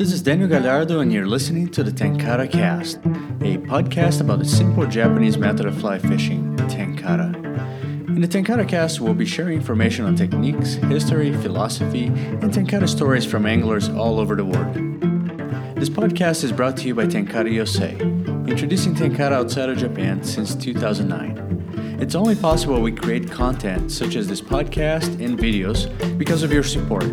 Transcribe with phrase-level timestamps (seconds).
[0.00, 4.46] This is Daniel Galhardo, and you're listening to the Tenkara Cast, a podcast about the
[4.46, 7.34] simple Japanese method of fly fishing, Tenkara.
[8.08, 13.26] In the Tenkara Cast, we'll be sharing information on techniques, history, philosophy, and Tenkara stories
[13.26, 14.74] from anglers all over the world.
[15.76, 17.94] This podcast is brought to you by Tenkara USA,
[18.48, 21.98] introducing Tenkara outside of Japan since 2009.
[22.00, 26.62] It's only possible we create content such as this podcast and videos because of your
[26.62, 27.04] support.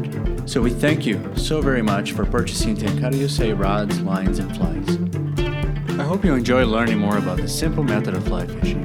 [0.48, 6.00] So we thank you so very much for purchasing Tenkara USA rods, lines, and flies.
[6.00, 8.82] I hope you enjoy learning more about the simple method of fly fishing.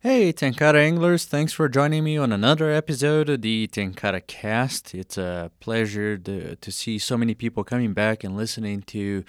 [0.00, 4.92] Hey, Tenkara anglers, thanks for joining me on another episode of the Tenkara cast.
[4.92, 9.22] It's a pleasure to, to see so many people coming back and listening to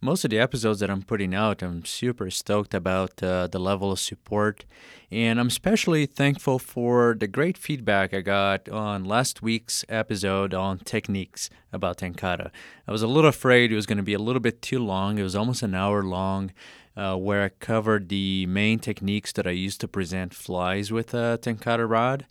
[0.00, 1.62] most of the episodes that I'm putting out.
[1.62, 4.64] I'm super stoked about uh, the level of support,
[5.10, 10.78] and I'm especially thankful for the great feedback I got on last week's episode on
[10.78, 12.50] techniques about Tenkara.
[12.86, 15.18] I was a little afraid it was going to be a little bit too long,
[15.18, 16.52] it was almost an hour long
[16.96, 21.38] uh, where I covered the main techniques that I use to present flies with a
[21.40, 22.26] Tenkara rod.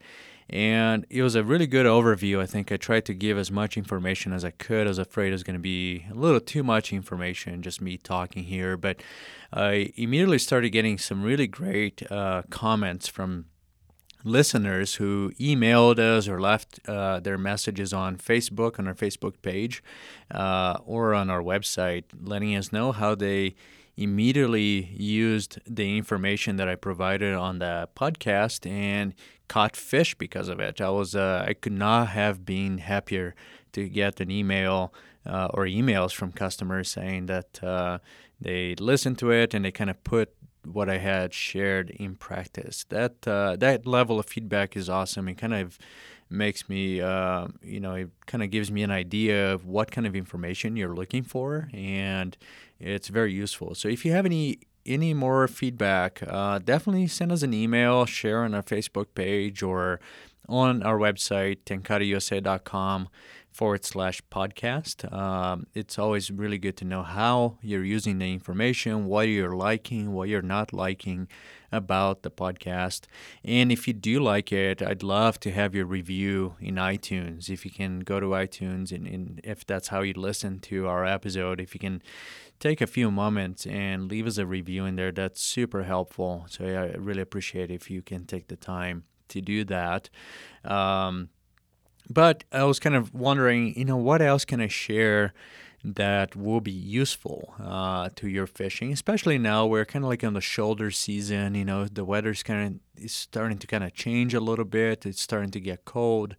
[0.50, 2.40] And it was a really good overview.
[2.40, 4.88] I think I tried to give as much information as I could.
[4.88, 7.98] I was afraid it was going to be a little too much information, just me
[7.98, 8.78] talking here.
[8.78, 9.02] But
[9.52, 13.46] I immediately started getting some really great uh, comments from
[14.24, 19.84] listeners who emailed us or left uh, their messages on Facebook, on our Facebook page,
[20.32, 23.56] uh, or on our website, letting us know how they
[23.96, 29.14] immediately used the information that I provided on the podcast and
[29.54, 30.82] caught fish because of it.
[30.82, 33.36] I was uh, I could not have been happier
[33.74, 34.92] to get an email
[35.28, 38.00] uh, or emails from customers saying that uh,
[38.42, 40.28] they listened to it and they kind of put
[40.66, 42.86] what I had shared in practice.
[42.90, 45.28] That uh, that level of feedback is awesome.
[45.28, 45.78] It kind of
[46.30, 50.08] makes me, uh, you know, it kind of gives me an idea of what kind
[50.08, 52.36] of information you're looking for, and
[52.80, 53.76] it's very useful.
[53.76, 58.44] So if you have any any more feedback, uh, definitely send us an email, share
[58.44, 60.00] on our Facebook page or
[60.48, 63.10] on our website, tenkarausa.com
[63.54, 65.12] forward slash podcast.
[65.14, 70.12] Um, it's always really good to know how you're using the information, what you're liking,
[70.12, 71.28] what you're not liking
[71.72, 73.06] about the podcast.
[73.44, 77.50] And if you do like it, I'd love to have your review in iTunes.
[77.50, 81.06] If you can go to iTunes and, and if that's how you listen to our
[81.06, 82.02] episode, if you can
[82.60, 86.46] take a few moments and leave us a review in there, that's super helpful.
[86.50, 90.10] So yeah, I really appreciate if you can take the time to do that.
[90.64, 91.30] Um,
[92.10, 95.34] but I was kind of wondering, you know, what else can I share
[95.84, 100.34] that will be useful uh, to your fishing, especially now we're kind of like on
[100.34, 101.56] the shoulder season.
[101.56, 105.06] You know, the weather's kind of is starting to kind of change a little bit.
[105.06, 106.36] It's starting to get cold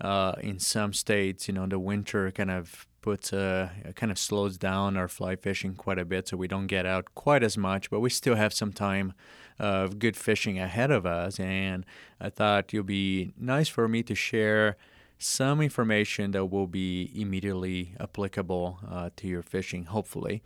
[0.00, 1.48] uh, in some states.
[1.48, 5.74] You know, the winter kind of puts a kind of slows down our fly fishing
[5.74, 7.90] quite a bit, so we don't get out quite as much.
[7.90, 9.12] But we still have some time
[9.58, 11.84] of good fishing ahead of us, and
[12.20, 14.76] I thought it'll be nice for me to share
[15.18, 20.42] some information that will be immediately applicable uh, to your fishing, hopefully.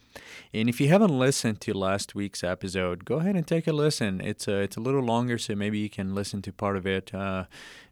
[0.52, 4.20] And if you haven't listened to last week's episode, go ahead and take a listen.
[4.20, 7.14] It's a, it's a little longer, so maybe you can listen to part of it
[7.14, 7.44] uh,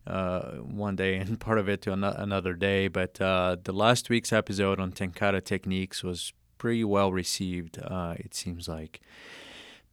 [0.07, 2.89] uh, one day and part of it to an- another day.
[2.89, 8.35] But uh, the last week's episode on Tenkara techniques was pretty well received, uh, it
[8.35, 9.01] seems like.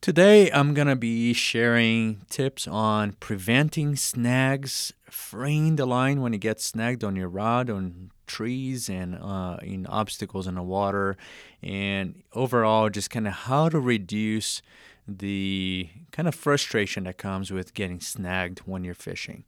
[0.03, 6.39] Today, I'm going to be sharing tips on preventing snags, freeing the line when it
[6.39, 11.15] gets snagged on your rod, on trees, and uh, in obstacles in the water,
[11.61, 14.61] and overall, just kind of how to reduce
[15.07, 19.45] the kind of frustration that comes with getting snagged when you're fishing.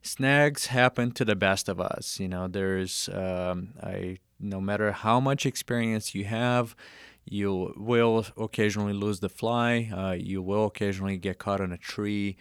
[0.00, 2.18] Snags happen to the best of us.
[2.18, 6.74] You know, there's, um, I, no matter how much experience you have,
[7.24, 9.90] you will occasionally lose the fly.
[9.94, 12.36] Uh, you will occasionally get caught on a tree.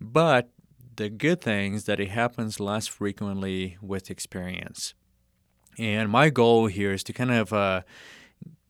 [0.00, 0.50] But
[0.96, 4.94] the good thing is that it happens less frequently with experience.
[5.78, 7.82] And my goal here is to kind of uh,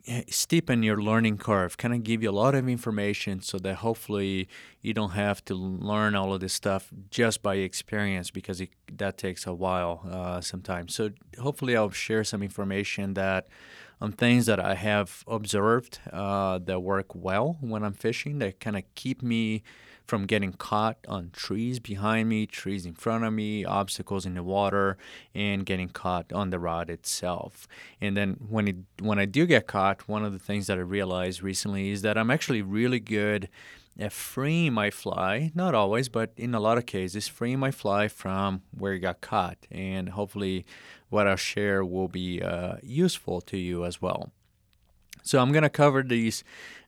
[0.07, 4.49] steepen your learning curve, kind of give you a lot of information so that hopefully
[4.81, 9.19] you don't have to learn all of this stuff just by experience because it, that
[9.19, 10.95] takes a while uh, sometimes.
[10.95, 13.49] So hopefully I'll share some information that
[14.01, 18.77] on things that I have observed uh, that work well when I'm fishing that kind
[18.77, 19.63] of keep me
[20.11, 24.43] from getting caught on trees behind me, trees in front of me, obstacles in the
[24.43, 24.99] water,
[25.37, 27.69] and getting caught on the rod itself.
[28.01, 30.81] And then when it when I do get caught, one of the things that I
[30.81, 33.49] realized recently is that I'm actually really good
[34.01, 38.09] at freeing my fly, not always, but in a lot of cases, freeing my fly
[38.09, 39.59] from where it got caught.
[39.71, 40.65] And hopefully,
[41.11, 44.33] what I'll share will be uh, useful to you as well.
[45.23, 46.43] So, I'm going to cover these.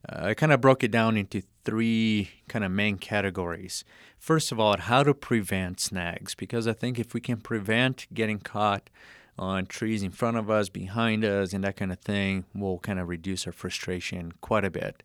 [0.09, 3.85] Uh, I kind of broke it down into three kind of main categories.
[4.17, 8.39] First of all, how to prevent snags, because I think if we can prevent getting
[8.39, 8.89] caught
[9.37, 12.99] on trees in front of us, behind us, and that kind of thing, will kind
[12.99, 15.03] of reduce our frustration quite a bit.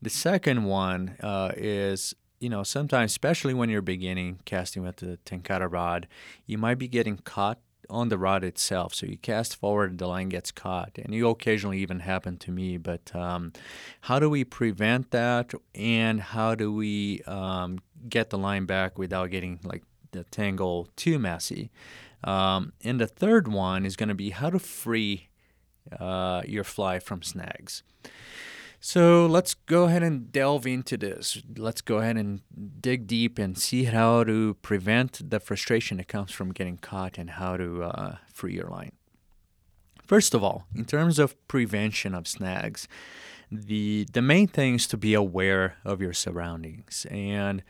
[0.00, 5.18] The second one uh, is you know, sometimes, especially when you're beginning casting with the
[5.24, 6.06] Tenkara rod,
[6.46, 7.58] you might be getting caught
[7.90, 8.94] on the rod itself.
[8.94, 12.76] So you cast forward, the line gets caught, and it occasionally even happened to me.
[12.76, 13.52] But um,
[14.02, 19.30] how do we prevent that, and how do we um, get the line back without
[19.30, 19.82] getting like
[20.12, 21.70] the tangle too messy?
[22.24, 25.28] Um, and the third one is going to be how to free
[25.98, 27.82] uh, your fly from snags.
[28.80, 31.42] So let's go ahead and delve into this.
[31.56, 32.42] Let's go ahead and
[32.80, 37.30] dig deep and see how to prevent the frustration that comes from getting caught and
[37.30, 38.92] how to uh, free your line.
[40.06, 42.88] First of all, in terms of prevention of snags,
[43.50, 47.62] the the main thing is to be aware of your surroundings and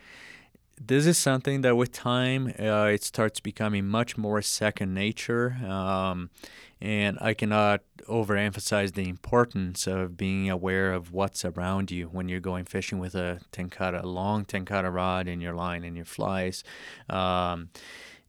[0.80, 6.30] this is something that with time uh, it starts becoming much more second nature um,
[6.80, 12.40] and i cannot overemphasize the importance of being aware of what's around you when you're
[12.40, 16.64] going fishing with a tenkara a long tenkara rod in your line and your flies.
[17.08, 17.70] Um,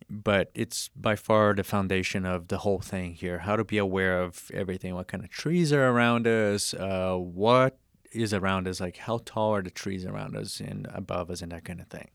[0.10, 3.40] but it's by far the foundation of the whole thing here.
[3.40, 7.78] How to be aware of everything what kind of trees are around us uh, what
[8.12, 11.52] is around us like how tall are the trees around us and above us and
[11.52, 12.10] that kind of thing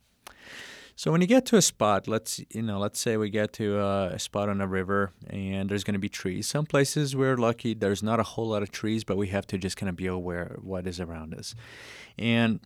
[0.97, 3.81] so when you get to a spot, let's you know, let's say we get to
[3.81, 6.47] a, spot on a river and there's going to be trees.
[6.47, 9.59] Some places we're lucky there's not a whole lot of trees, but we have to
[9.59, 11.55] just kind of be aware of what is around us.
[12.19, 12.61] And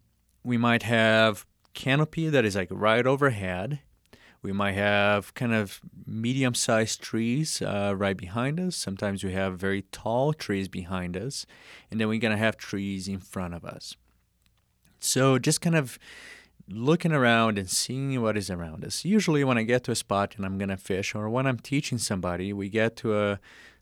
[0.45, 3.81] we might have canopy that is like right overhead.
[4.41, 8.77] We might have kind of medium sized trees uh, right behind us.
[8.77, 11.45] Sometimes we have very tall trees behind us.
[11.91, 13.97] And then we're going to have trees in front of us.
[15.01, 15.99] So just kind of
[16.71, 19.05] looking around and seeing what is around us.
[19.05, 21.59] Usually, when I get to a spot and I'm going to fish, or when I'm
[21.59, 23.41] teaching somebody, we get to a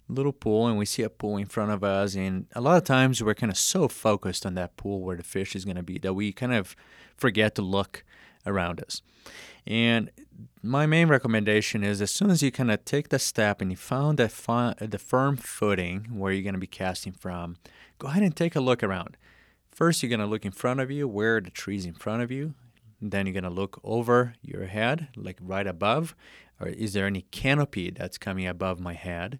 [0.09, 2.15] little pool and we see a pool in front of us.
[2.15, 5.23] And a lot of times, we're kind of so focused on that pool where the
[5.23, 6.77] fish is going to be that we kind of
[7.17, 8.05] forget to look
[8.47, 9.03] around us.
[9.67, 10.11] And
[10.63, 13.77] my main recommendation is as soon as you kind of take the step and you
[13.77, 17.57] found that fi- the firm footing where you're going to be casting from,
[17.99, 19.17] go ahead and take a look around.
[19.73, 21.09] First, you're going to look in front of you.
[21.09, 22.55] Where are the trees in front of you?
[23.01, 26.15] Then you're going to look over your head, like right above,
[26.61, 29.39] or is there any canopy that's coming above my head?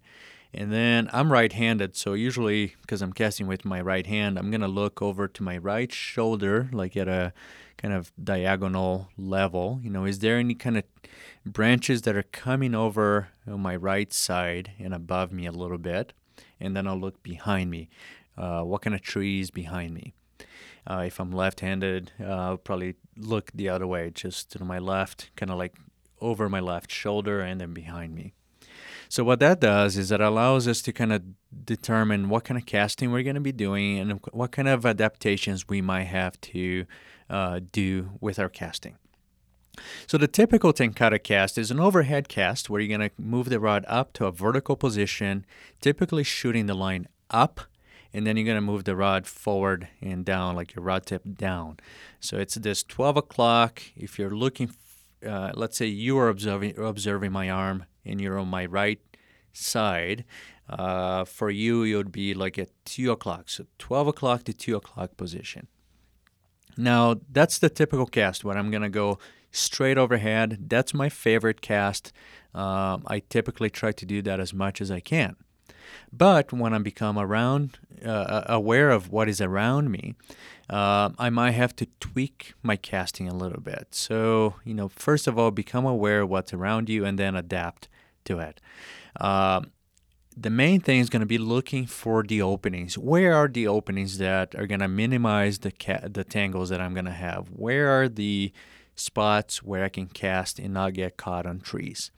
[0.53, 4.49] And then I'm right handed, so usually because I'm casting with my right hand, I'm
[4.49, 7.33] going to look over to my right shoulder, like at a
[7.77, 9.79] kind of diagonal level.
[9.83, 10.83] You know, is there any kind of
[11.45, 16.13] branches that are coming over on my right side and above me a little bit?
[16.59, 17.89] And then I'll look behind me.
[18.37, 20.13] Uh, what kind of trees behind me?
[20.89, 25.31] Uh, if I'm left-handed, uh, I'll probably look the other way, just to my left,
[25.35, 25.75] kind of like
[26.21, 28.33] over my left shoulder and then behind me.
[29.09, 31.23] So what that does is it allows us to kind of
[31.65, 35.67] determine what kind of casting we're going to be doing and what kind of adaptations
[35.67, 36.85] we might have to
[37.29, 38.97] uh, do with our casting.
[40.07, 43.59] So the typical tenkara cast is an overhead cast where you're going to move the
[43.59, 45.45] rod up to a vertical position,
[45.81, 47.61] typically shooting the line up
[48.17, 51.21] and then you're going to move the rod forward and down, like your rod tip
[51.35, 51.77] down.
[52.19, 53.83] So it's this 12 o'clock.
[53.95, 54.71] If you're looking,
[55.23, 58.99] uh, let's say you are observing observing my arm and you're on my right
[59.53, 60.25] side.
[60.67, 63.49] Uh, for you, it would be like at 2 o'clock.
[63.49, 65.67] So 12 o'clock to 2 o'clock position.
[66.75, 69.19] Now, that's the typical cast where I'm going to go
[69.51, 70.65] straight overhead.
[70.67, 72.11] That's my favorite cast.
[72.55, 75.35] Um, I typically try to do that as much as I can.
[76.11, 80.15] But when I become around, uh, aware of what is around me,
[80.69, 83.87] uh, I might have to tweak my casting a little bit.
[83.91, 87.87] So, you know, first of all, become aware of what's around you and then adapt
[88.25, 88.61] to it.
[89.19, 89.61] Uh,
[90.35, 92.97] the main thing is going to be looking for the openings.
[92.97, 96.93] Where are the openings that are going to minimize the ca- the tangles that I'm
[96.93, 97.47] going to have?
[97.47, 98.51] Where are the
[98.95, 102.11] spots where I can cast and not get caught on trees?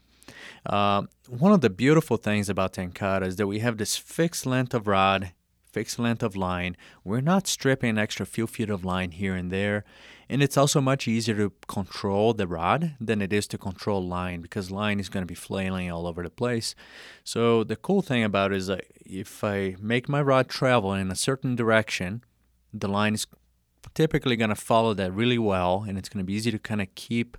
[0.65, 4.73] Uh, one of the beautiful things about Tenkara is that we have this fixed length
[4.73, 5.31] of rod,
[5.71, 6.75] fixed length of line.
[7.03, 9.83] We're not stripping extra few feet of line here and there.
[10.31, 14.41] And it's also much easier to control the rod than it is to control line
[14.41, 16.75] because line is going to be flailing all over the place.
[17.23, 21.09] So the cool thing about it is that if I make my rod travel in
[21.09, 22.23] a certain direction,
[22.71, 23.25] the line is
[23.95, 26.81] typically going to follow that really well, and it's going to be easy to kind
[26.81, 27.37] of keep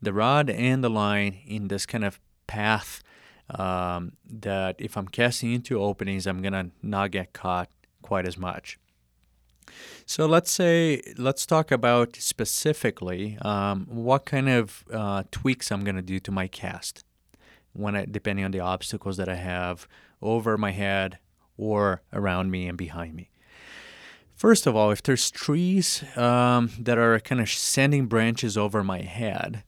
[0.00, 2.18] the rod and the line in this kind of
[2.52, 3.02] path
[3.50, 4.12] um,
[4.46, 7.68] that if I'm casting into openings, I'm to not get caught
[8.02, 8.78] quite as much.
[10.06, 16.02] So let's say, let's talk about specifically um, what kind of uh, tweaks I'm to
[16.14, 17.04] do to my cast
[17.72, 19.88] when I, depending on the obstacles that I have
[20.20, 21.18] over my head
[21.56, 23.30] or around me and behind me.
[24.34, 29.02] First of all, if there's trees um, that are kind of sending branches over my
[29.02, 29.62] head,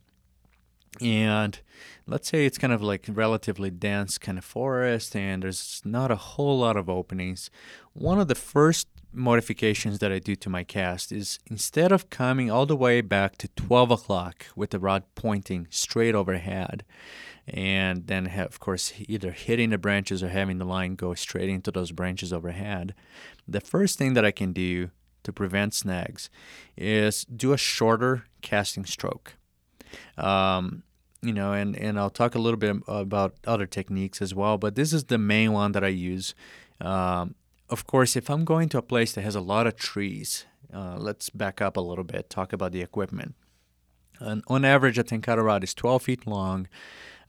[1.00, 1.60] and
[2.06, 6.16] let's say it's kind of like relatively dense kind of forest and there's not a
[6.16, 7.50] whole lot of openings,
[7.92, 12.50] one of the first modifications that I do to my cast is instead of coming
[12.50, 16.84] all the way back to 12 o'clock with the rod pointing straight overhead,
[17.46, 21.48] and then have, of course either hitting the branches or having the line go straight
[21.48, 22.94] into those branches overhead,
[23.46, 24.90] the first thing that I can do
[25.22, 26.28] to prevent snags
[26.76, 29.34] is do a shorter casting stroke.
[30.18, 30.82] Um,
[31.24, 34.74] you know, and, and I'll talk a little bit about other techniques as well, but
[34.74, 36.34] this is the main one that I use.
[36.80, 37.34] Um,
[37.70, 40.96] of course, if I'm going to a place that has a lot of trees, uh,
[40.98, 43.34] let's back up a little bit, talk about the equipment.
[44.20, 46.68] And on average, a tenkara rod is 12 feet long.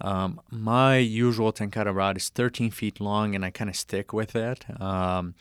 [0.02, 4.32] Um, my usual tenkara rod is 13 feet long, and I kind of stick with
[4.34, 4.82] that.
[4.82, 5.36] Um,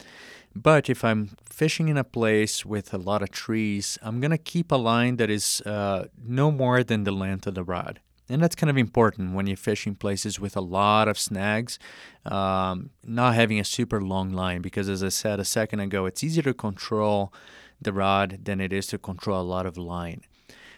[0.54, 4.38] but if I'm fishing in a place with a lot of trees, I'm going to
[4.38, 8.00] keep a line that is uh, no more than the length of the rod.
[8.28, 11.78] And that's kind of important when you're fishing places with a lot of snags,
[12.25, 16.25] um, not having a super long line, because as I said a second ago, it's
[16.25, 17.35] easier to control
[17.81, 20.23] the rod than it is to control a lot of line.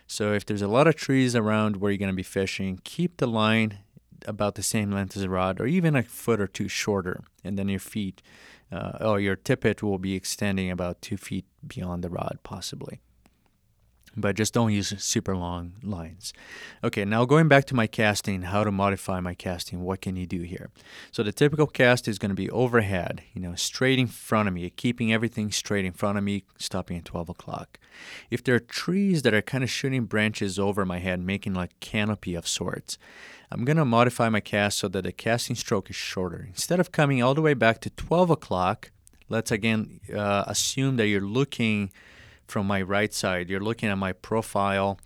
[0.09, 3.19] So if there's a lot of trees around where you're going to be fishing, keep
[3.19, 3.79] the line
[4.27, 7.57] about the same length as the rod, or even a foot or two shorter, and
[7.57, 8.23] then your feet,
[8.73, 13.01] uh, or your tippet will be extending about two feet beyond the rod, possibly
[14.17, 16.33] but just don't use super long lines.
[16.83, 20.27] Okay, now going back to my casting, how to modify my casting, what can you
[20.27, 20.71] do here?
[21.13, 24.55] So the typical cast is going to be overhead, you know, straight in front of
[24.55, 27.79] me, keeping everything straight in front of me, stopping at 12 o'clock.
[28.31, 31.79] If there are trees that are kind of shooting branches over my head, making like
[31.81, 32.97] canopy of sorts,
[33.51, 36.47] I'm going to modify my cast so that the casting stroke is shorter.
[36.49, 38.91] Instead of coming all the way back to 12 o'clock,
[39.29, 41.93] let's again uh, assume that you're looking
[42.47, 43.51] from my right side.
[43.51, 44.99] You're looking at my profile,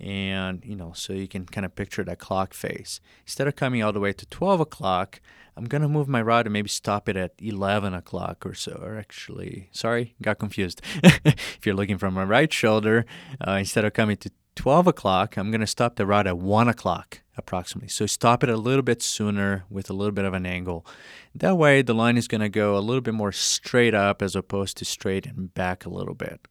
[0.00, 3.00] and you know, so you can kind of picture that clock face.
[3.24, 5.20] Instead of coming all the way to 12 o'clock,
[5.56, 8.78] I'm gonna move my rod and maybe stop it at 11 o'clock or so.
[8.82, 10.82] Or actually, sorry, got confused.
[11.02, 13.06] if you're looking from my right shoulder,
[13.46, 17.20] uh, instead of coming to 12 o'clock, I'm gonna stop the rod at 1 o'clock
[17.38, 17.88] approximately.
[17.88, 20.86] So stop it a little bit sooner with a little bit of an angle.
[21.34, 24.76] That way, the line is gonna go a little bit more straight up as opposed
[24.78, 26.46] to straight and back a little bit.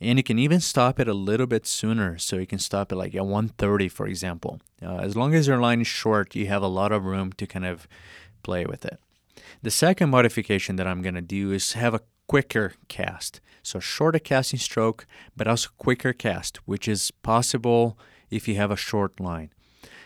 [0.00, 2.18] And you can even stop it a little bit sooner.
[2.18, 4.60] So you can stop it like at 130, for example.
[4.82, 7.46] Uh, as long as your line is short, you have a lot of room to
[7.46, 7.86] kind of
[8.42, 8.98] play with it.
[9.62, 13.40] The second modification that I'm going to do is have a quicker cast.
[13.62, 17.98] So shorter casting stroke, but also quicker cast, which is possible
[18.30, 19.50] if you have a short line.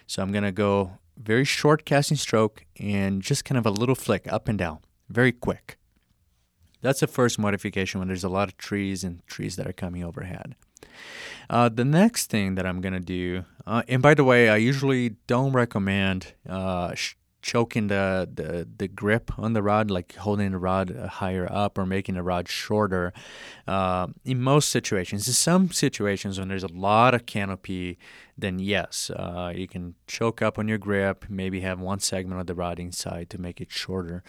[0.07, 3.95] So I'm going to go very short casting stroke and just kind of a little
[3.95, 5.77] flick up and down, very quick.
[6.85, 10.05] That's the first modification when there's a lot of trees and trees that are coming
[10.05, 10.55] overhead.
[11.49, 14.57] Uh, the next thing that I'm going to do, uh, and by the way, I
[14.57, 16.95] usually don't recommend uh,
[17.45, 21.77] choking the, the, the grip on the rod, like holding the rod uh, higher up
[21.77, 23.13] or making the rod shorter.
[23.69, 27.99] Uh, in most situations, in some situations when there's a lot of canopy,
[28.37, 32.47] then yes, uh, you can choke up on your grip, maybe have one segment of
[32.47, 34.25] the rod inside to make it shorter.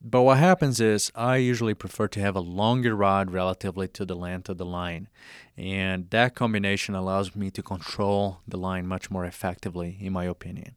[0.00, 4.16] But what happens is I usually prefer to have a longer rod relatively to the
[4.16, 5.08] length of the line.
[5.56, 10.76] And that combination allows me to control the line much more effectively, in my opinion.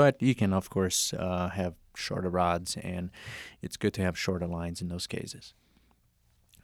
[0.00, 3.10] But you can, of course, uh, have shorter rods, and
[3.60, 5.52] it's good to have shorter lines in those cases.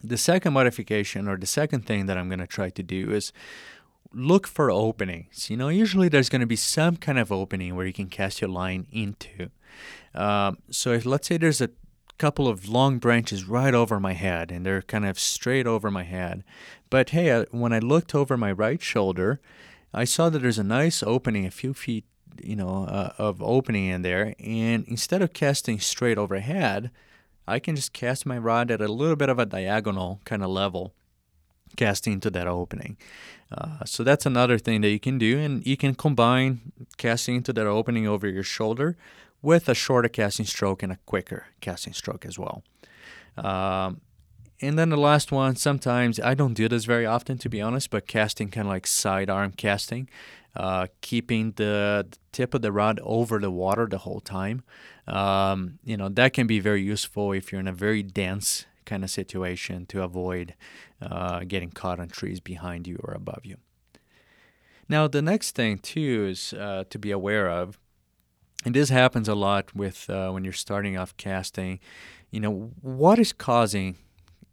[0.03, 3.35] The second modification, or the second thing that I'm going to try to do, is
[4.11, 5.51] look for openings.
[5.51, 8.41] You know, usually there's going to be some kind of opening where you can cast
[8.41, 9.51] your line into.
[10.15, 11.69] Um, so if let's say there's a
[12.17, 16.05] couple of long branches right over my head, and they're kind of straight over my
[16.05, 16.43] head.
[16.89, 19.43] But hey, uh, when I looked over my right shoulder,
[19.93, 22.07] I saw that there's a nice opening, a few feet,
[22.43, 24.35] you know, uh, of opening in there.
[24.39, 26.91] And instead of casting straight overhead,
[27.47, 30.51] I can just cast my rod at a little bit of a diagonal kind of
[30.51, 30.95] level,
[31.77, 32.97] casting into that opening.
[33.53, 37.53] Uh, so that's another thing that you can do, and you can combine casting into
[37.53, 38.97] that opening over your shoulder
[39.43, 42.65] with a shorter casting stroke and a quicker casting stroke as well.
[43.37, 44.01] Um,
[44.61, 47.91] and then the last one, sometimes I don't do this very often to be honest,
[47.91, 50.09] but casting kind of like sidearm casting,
[50.57, 54.63] uh, keeping the tip of the rod over the water the whole time.
[55.07, 59.05] Um, you know, that can be very useful if you're in a very dense kind
[59.05, 60.55] of situation to avoid
[61.03, 63.57] uh, getting caught on trees behind you or above you.
[64.89, 67.79] Now, the next thing too is uh, to be aware of,
[68.65, 71.81] and this happens a lot with uh, when you're starting off casting.
[72.31, 73.97] You know, what is causing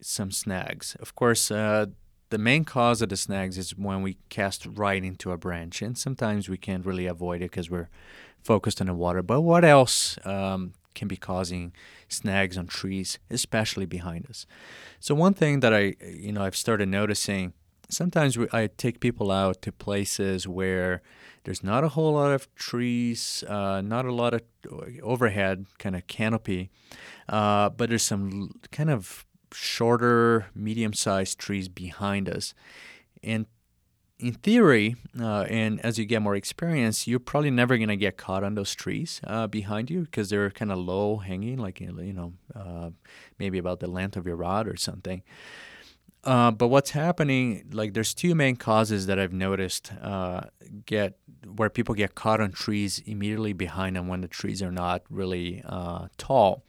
[0.02, 0.96] some snags?
[1.00, 1.88] Of course, uh,
[2.34, 5.96] the main cause of the snags is when we cast right into a branch, and
[5.96, 7.90] sometimes we can't really avoid it because we're
[8.42, 9.22] focused on the water.
[9.22, 11.74] But what else um, can be causing
[12.10, 14.48] snags on trees, especially behind us?
[15.00, 17.54] So one thing that I, you know, I've started noticing
[17.88, 21.04] sometimes we, I take people out to places where
[21.44, 24.42] there's not a whole lot of trees, uh, not a lot of
[25.04, 26.72] overhead kind of canopy,
[27.30, 32.54] uh, but there's some kind of shorter, medium-sized trees behind us,
[33.24, 33.46] and
[34.20, 38.16] in theory, uh, and as you get more experience, you're probably never going to get
[38.16, 41.92] caught on those trees uh, behind you because they're kind of low hanging, like you
[41.92, 42.90] know, uh,
[43.38, 45.24] maybe about the length of your rod or something.
[46.24, 50.44] Uh, but what's happening, like there's two main causes that I've noticed uh,
[50.86, 55.04] get where people get caught on trees immediately behind them when the trees are not
[55.10, 56.64] really uh, tall.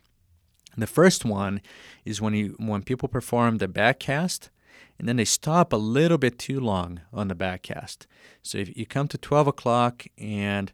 [0.76, 1.60] The first one
[2.04, 4.50] is when you when people perform the back cast
[4.98, 8.06] and then they stop a little bit too long on the back cast.
[8.42, 10.72] So if you come to 12 o'clock and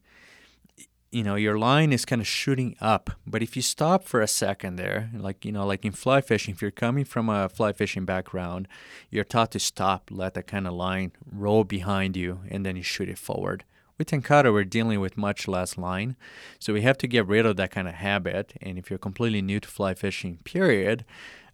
[1.10, 4.28] you know your line is kind of shooting up but if you stop for a
[4.28, 7.72] second there like you know like in fly fishing if you're coming from a fly
[7.72, 8.68] fishing background
[9.10, 12.82] you're taught to stop let that kind of line roll behind you and then you
[12.82, 13.64] shoot it forward
[14.00, 16.16] with tenkara we're dealing with much less line
[16.58, 19.42] so we have to get rid of that kind of habit and if you're completely
[19.42, 21.04] new to fly fishing period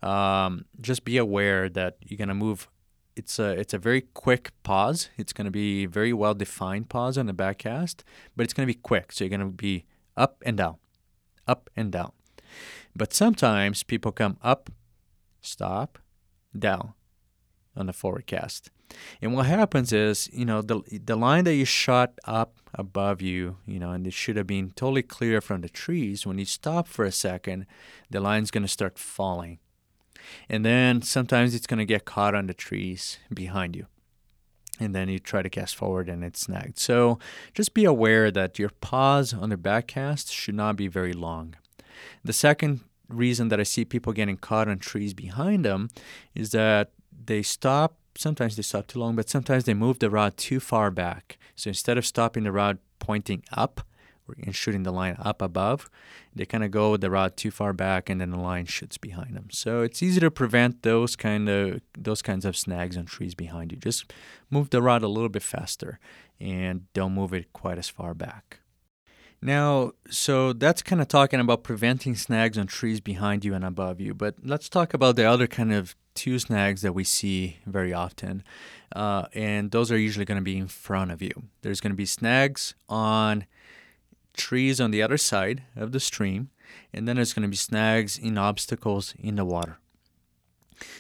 [0.03, 2.69] um, just be aware that you're to move
[3.17, 5.09] it's a it's a very quick pause.
[5.17, 8.05] It's to be very well defined pause on the back cast,
[8.37, 9.11] but it's to be quick.
[9.11, 9.87] So you're to be
[10.17, 10.77] up and down,
[11.49, 12.13] up and down.
[12.95, 14.71] But sometimes people come up,
[15.41, 15.99] stop,
[16.57, 16.93] down
[17.77, 18.71] on the forward cast.
[19.21, 23.57] And what happens is, you know, the the line that you shot up above you,
[23.67, 26.27] you know, and it should have been totally clear from the trees.
[26.27, 27.67] When you stop for a second,
[28.11, 29.59] the line's going to start falling
[30.49, 33.87] and then sometimes it's going to get caught on the trees behind you.
[34.79, 36.79] And then you try to cast forward and it's snagged.
[36.79, 37.19] So
[37.55, 41.57] just be aware that your pause on the back cast should not be very long.
[42.23, 45.89] The second reason that I see people getting caught on trees behind them
[46.35, 46.91] is that
[47.25, 47.99] they stop.
[48.17, 51.39] Sometimes they stop too long, but sometimes they move the rod too far back.
[51.55, 53.83] So instead of stopping the rod pointing up,
[54.43, 55.89] and shooting the line up above,
[56.35, 59.37] they kind of go the rod too far back, and then the line shoots behind
[59.37, 59.49] them.
[59.51, 63.73] So it's easy to prevent those kind of those kinds of snags on trees behind
[63.73, 63.79] you.
[63.79, 64.13] Just
[64.51, 65.99] move the rod a little bit faster,
[66.41, 68.61] and don't move it quite as far back.
[69.43, 74.01] Now, so that's kind of talking about preventing snags on trees behind you and above
[74.01, 74.15] you.
[74.15, 78.43] But let's talk about the other kind of two snags that we see very often.
[78.95, 81.31] Uh, and those are usually going to be in front of you.
[81.63, 83.47] There's going to be snags on
[84.37, 86.51] trees on the other side of the stream,
[86.93, 89.79] and then there's going to be snags in obstacles in the water.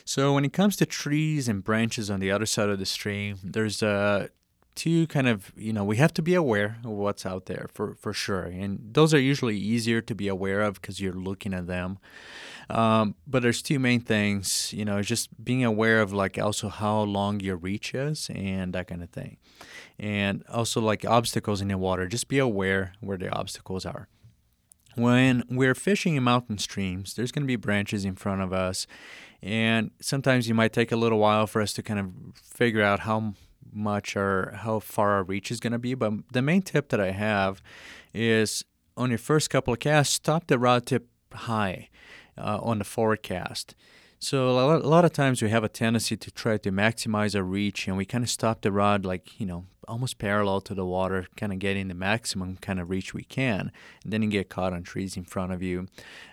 [0.04, 3.38] So when it comes to trees and branches on the other side of the stream,
[3.42, 4.28] there's uh,
[4.74, 7.94] two kind of you know we have to be aware of what's out there for
[7.94, 11.66] for sure, and those are usually easier to be aware of because you're looking at
[11.66, 11.98] them.
[12.68, 17.02] Um, but there's two main things, you know, just being aware of like also how
[17.02, 19.36] long your reach is and that kind of thing
[19.98, 22.06] and also like obstacles in the water.
[22.06, 24.08] Just be aware where the obstacles are.
[24.94, 28.86] When we're fishing in mountain streams, there's going to be branches in front of us,
[29.42, 33.00] and sometimes you might take a little while for us to kind of figure out
[33.00, 33.34] how
[33.70, 35.94] much or how far our reach is going to be.
[35.94, 37.60] But the main tip that I have
[38.14, 38.64] is
[38.96, 41.90] on your first couple of casts, stop the rod tip high
[42.38, 43.74] uh, on the forecast.
[44.18, 47.86] So a lot, of times we have a tendency to try to maximize our reach,
[47.86, 51.26] and we kind of stop the rod like you know almost parallel to the water,
[51.36, 53.70] kind of getting the maximum kind of reach we can,
[54.02, 55.86] and then you get caught on trees in front of you.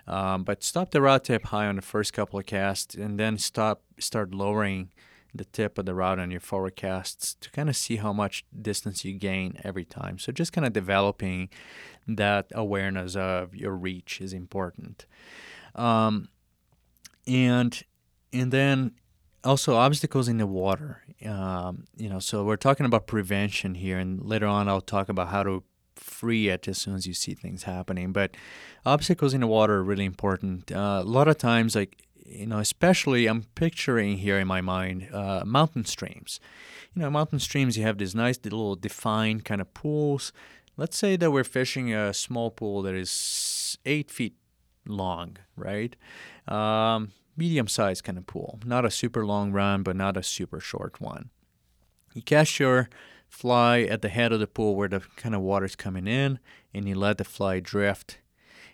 [0.06, 3.36] Um, but stop the rod tip high on the first couple of casts, and then
[3.36, 4.90] stop start lowering
[5.34, 8.44] the tip of the rod on your forward casts to kind of see how much
[8.62, 10.18] distance you gain every time.
[10.18, 11.50] So just kind of developing
[12.06, 15.06] that awareness of your reach is important.
[15.74, 16.28] Um,
[17.26, 17.82] and
[18.32, 18.92] and then
[19.44, 21.02] also obstacles in the water.
[21.24, 25.28] Um, you know, so we're talking about prevention here, and later on I'll talk about
[25.28, 25.62] how to
[25.96, 28.12] free it as soon as you see things happening.
[28.12, 28.36] But
[28.84, 30.72] obstacles in the water are really important.
[30.72, 35.08] Uh, a lot of times, like you know, especially I'm picturing here in my mind
[35.12, 36.40] uh, mountain streams.
[36.94, 40.32] You know, mountain streams, you have these nice little defined kind of pools.
[40.76, 44.34] Let's say that we're fishing a small pool that is eight feet
[44.86, 45.96] long, right?
[46.48, 50.60] Um, medium sized kind of pool, not a super long run, but not a super
[50.60, 51.30] short one.
[52.14, 52.88] You cast your
[53.28, 56.38] fly at the head of the pool where the kind of water's coming in,
[56.72, 58.18] and you let the fly drift.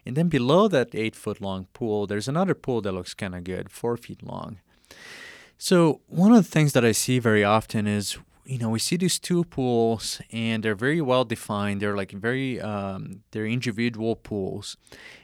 [0.05, 3.45] And then below that eight foot long pool, there's another pool that looks kind of
[3.45, 4.61] good, four feet long.
[5.59, 8.17] So, one of the things that I see very often is
[8.51, 11.81] you know, we see these two pools and they're very well defined.
[11.81, 14.77] They're like very, um, they're individual pools.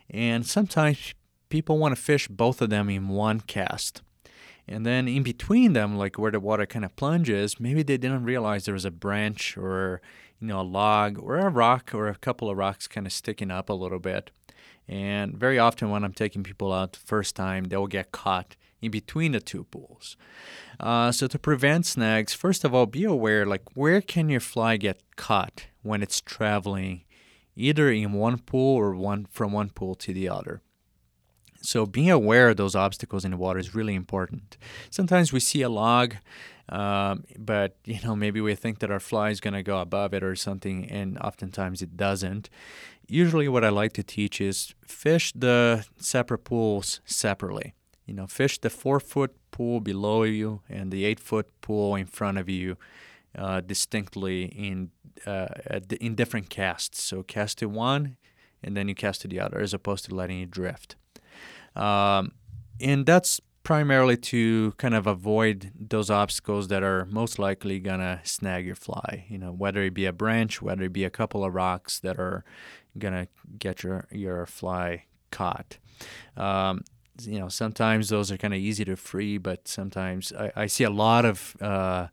[0.08, 1.12] And sometimes
[1.48, 4.02] people want to fish both of them in one cast.
[4.68, 8.22] And then in between them, like where the water kind of plunges, maybe they didn't
[8.22, 10.00] realize there was a branch or
[10.38, 13.50] you know a log or a rock or a couple of rocks kind of sticking
[13.50, 14.30] up a little bit.
[14.86, 18.54] And very often when I'm taking people out the first time, they'll get caught
[18.86, 20.16] in between the two pools.
[20.80, 24.76] Uh, so to prevent snags, first of all, be aware like where can your fly
[24.76, 27.04] get caught when it's traveling,
[27.54, 30.62] either in one pool or one from one pool to the other.
[31.62, 34.56] So being aware of those obstacles in the water is really important.
[34.90, 36.14] Sometimes we see a log,
[36.68, 40.14] um, but you know maybe we think that our fly is going to go above
[40.14, 42.50] it or something, and oftentimes it doesn't.
[43.08, 47.75] Usually, what I like to teach is fish the separate pools separately.
[48.06, 52.06] You know, fish the four foot pool below you and the eight foot pool in
[52.06, 52.76] front of you.
[53.36, 54.90] Uh, distinctly in
[55.26, 55.48] uh,
[56.00, 57.02] in different casts.
[57.02, 58.16] So cast to one,
[58.62, 60.96] and then you cast to the other, as opposed to letting it drift.
[61.74, 62.32] Um,
[62.80, 68.64] and that's primarily to kind of avoid those obstacles that are most likely gonna snag
[68.64, 69.26] your fly.
[69.28, 72.18] You know, whether it be a branch, whether it be a couple of rocks that
[72.18, 72.42] are
[72.98, 75.76] gonna get your your fly caught.
[76.38, 76.84] Um,
[77.22, 80.84] you know, sometimes those are kind of easy to free, but sometimes I, I see
[80.84, 82.08] a lot of uh,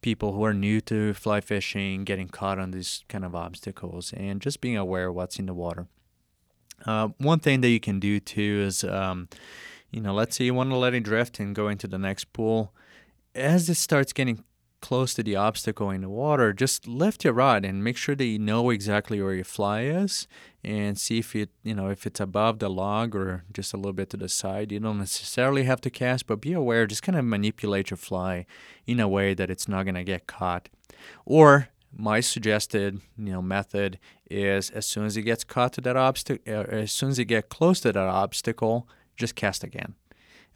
[0.00, 4.40] people who are new to fly fishing getting caught on these kind of obstacles, and
[4.40, 5.86] just being aware of what's in the water.
[6.84, 9.28] Uh, one thing that you can do too is, um,
[9.90, 12.32] you know, let's say you want to let it drift and go into the next
[12.32, 12.72] pool.
[13.34, 14.44] As it starts getting
[14.82, 18.24] close to the obstacle in the water, just lift your rod and make sure that
[18.24, 20.28] you know exactly where your fly is
[20.62, 23.94] and see if it, you know, if it's above the log or just a little
[23.94, 24.70] bit to the side.
[24.70, 28.44] You don't necessarily have to cast, but be aware, just kind of manipulate your fly
[28.86, 30.68] in a way that it's not going to get caught.
[31.24, 33.98] Or my suggested you know method
[34.30, 37.26] is as soon as it gets caught to that obstacle, uh, as soon as it
[37.26, 39.94] get close to that obstacle, just cast again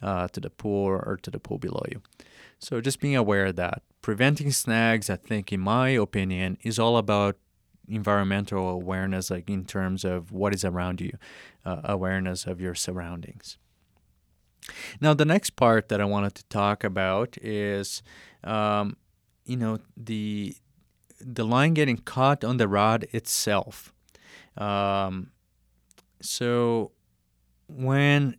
[0.01, 2.01] uh, to the pool or to the pool below you.
[2.59, 3.83] So just being aware of that.
[4.01, 7.37] Preventing snags, I think, in my opinion, is all about
[7.87, 11.11] environmental awareness, like in terms of what is around you,
[11.65, 13.57] uh, awareness of your surroundings.
[14.99, 18.01] Now, the next part that I wanted to talk about is,
[18.43, 18.97] um,
[19.45, 20.55] you know, the
[21.19, 23.91] the line getting caught on the rod itself.
[24.55, 25.31] Um,
[26.21, 26.91] so
[27.67, 28.37] when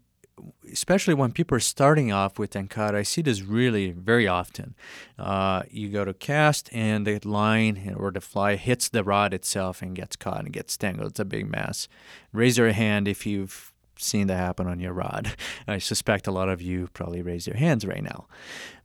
[0.72, 4.74] especially when people are starting off with tenkara, I see this really very often.
[5.18, 9.83] Uh, you go to cast and the line or the fly hits the rod itself
[9.83, 11.11] and gets caught and gets tangled.
[11.11, 11.88] It's a big mess.
[12.33, 15.35] Raise your hand if you've seen that happen on your rod.
[15.68, 18.27] I suspect a lot of you probably raise your hands right now.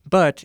[0.08, 0.44] But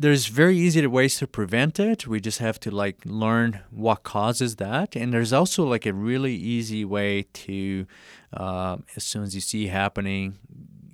[0.00, 2.06] there's very easy ways to prevent it.
[2.06, 6.34] We just have to like learn what causes that, and there's also like a really
[6.34, 7.86] easy way to,
[8.32, 10.38] uh, as soon as you see happening,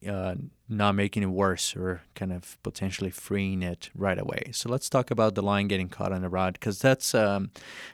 [0.09, 0.35] uh,
[0.69, 4.51] not making it worse or kind of potentially freeing it right away.
[4.53, 7.51] So let's talk about the line getting caught on the rod because that's um,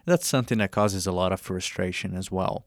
[0.07, 2.65] that's something that causes a lot of frustration as well.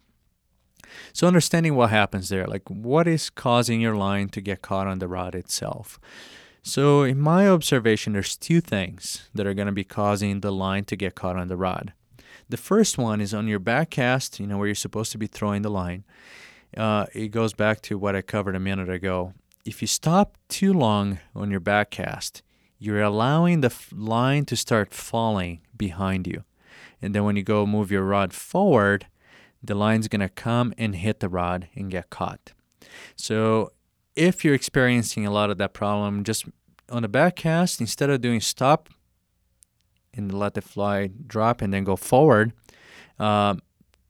[1.14, 5.00] So understanding what happens there, like what is causing your line to get caught on
[5.00, 6.00] the rod itself.
[6.68, 10.84] So, in my observation, there's two things that are going to be causing the line
[10.86, 11.94] to get caught on the rod.
[12.50, 15.28] The first one is on your back cast, you know, where you're supposed to be
[15.28, 16.06] throwing the line.
[16.76, 19.36] Uh, it goes back to what I covered a minute ago.
[19.64, 22.42] If you stop too long on your back cast,
[22.80, 26.46] you're allowing the f- line to start falling behind you.
[27.00, 29.06] And then when you go move your rod forward,
[29.62, 32.54] the line's going to come and hit the rod and get caught.
[33.16, 33.72] So
[34.16, 36.46] if you're experiencing a lot of that problem, just
[36.90, 38.90] on the back cast, instead of doing stop
[40.14, 42.54] and let the fly drop and then go forward,
[43.20, 43.62] um,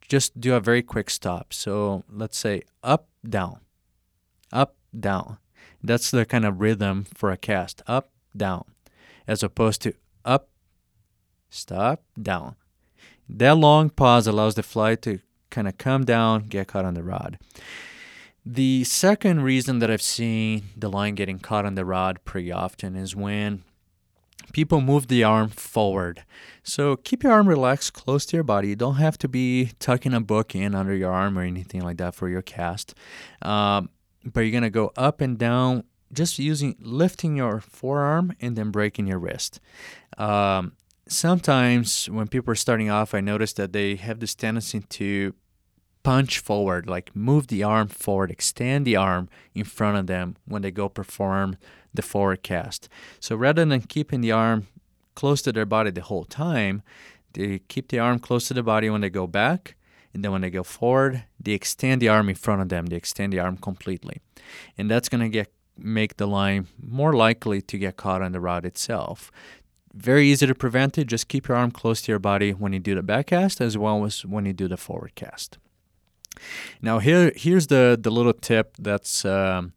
[0.08, 1.54] just do a very quick stop.
[1.54, 3.60] So let's say up, down,
[4.52, 5.38] up, down.
[5.84, 8.66] That's the kind of rhythm for a cast up, down,
[9.28, 10.50] as opposed to up,
[11.50, 12.56] stop, down.
[13.28, 17.04] That long pause allows the fly to kind of come down, get caught on the
[17.04, 17.40] rod.
[18.46, 22.96] The second reason that I've seen the line getting caught on the rod pretty often
[22.96, 23.64] is when
[24.54, 26.24] people move the arm forward.
[26.62, 28.70] So keep your arm relaxed close to your body.
[28.70, 31.98] You don't have to be tucking a book in under your arm or anything like
[31.98, 32.94] that for your cast.
[33.42, 33.90] Um,
[34.24, 38.70] but you're going to go up and down just using lifting your forearm and then
[38.70, 39.60] breaking your wrist.
[40.20, 40.74] Um,
[41.08, 45.34] sometimes when people are starting off, I notice that they have this tendency to
[46.06, 50.62] punch forward, like move the arm forward, extend the arm in front of them when
[50.62, 51.58] they go perform
[51.92, 52.88] the forward cast.
[53.20, 54.68] So rather than keeping the arm
[55.16, 56.84] close to their body the whole time,
[57.34, 59.76] they keep the arm close to the body when they go back.
[60.14, 62.86] And then when they go forward, they extend the arm in front of them.
[62.86, 64.22] They extend the arm completely.
[64.78, 68.40] And that's going to get make the line more likely to get caught on the
[68.40, 69.32] rod itself.
[69.94, 71.08] Very easy to prevent it.
[71.08, 73.78] Just keep your arm close to your body when you do the back cast as
[73.78, 75.58] well as when you do the forward cast.
[76.82, 79.74] Now here here's the the little tip that's um,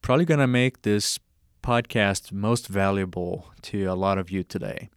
[0.00, 1.18] probably gonna make this
[1.62, 4.90] podcast most valuable to a lot of you today.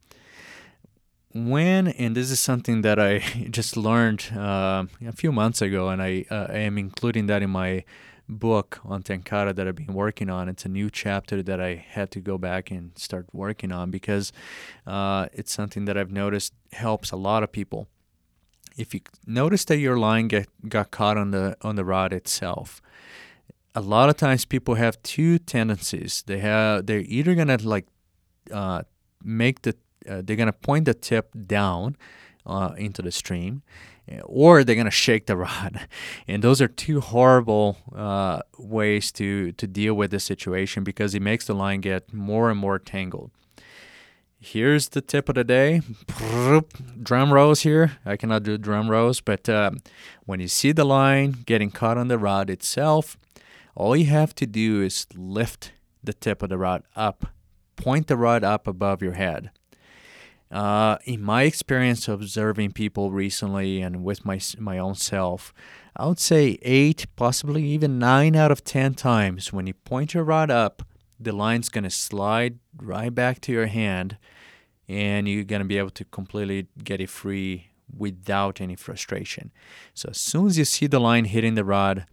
[1.34, 6.02] When and this is something that I just learned uh, a few months ago, and
[6.02, 7.84] I, uh, I am including that in my
[8.28, 10.50] book on Tenkara that I've been working on.
[10.50, 14.32] It's a new chapter that I had to go back and start working on because
[14.88, 17.88] uh, it's something that I've noticed helps a lot of people.
[18.78, 22.82] If you notice that your line get, got caught on the on the rod itself,
[23.74, 26.24] a lot of times people have two tendencies.
[26.26, 27.86] They have they're either gonna like
[28.52, 28.84] uh,
[29.24, 29.76] make the
[30.10, 31.98] uh, they're gonna point the tip down
[32.46, 33.64] uh, into the stream,
[34.24, 35.88] or they're gonna shake the rod,
[36.28, 41.22] and those are two horrible uh, ways to to deal with the situation because it
[41.22, 43.32] makes the line get more and more tangled.
[44.46, 45.82] Here's the tip of the day.
[47.02, 47.98] Drum rolls here.
[48.06, 49.72] I cannot do drum rolls, but uh,
[50.28, 53.18] when you see the line getting caught on the rod itself,
[53.74, 55.72] all you have to do is lift
[56.04, 57.26] the tip of the rod up,
[57.76, 59.50] point the rod up above your head.
[60.52, 65.56] Uh, in my experience observing people recently and with my my own self,
[65.96, 70.24] I would say eight, possibly even nine out of ten times when you point your
[70.24, 70.84] rod up,
[71.20, 74.18] the line's gonna slide right back to your hand,
[74.88, 79.52] and you're gonna be able to completely get it free without any frustration.
[79.94, 82.06] So as soon as you see the line hitting the rod,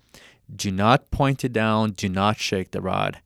[0.55, 3.21] do not point it down, do not shake the rod.